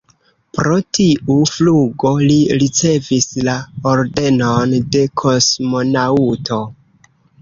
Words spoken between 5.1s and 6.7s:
kosmonaŭto.